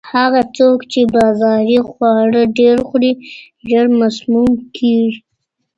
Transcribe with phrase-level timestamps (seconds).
[0.13, 3.11] هغه څوک چې بازاري خواړه ډېر خوري،
[3.69, 5.13] ژر مسموم کیږي.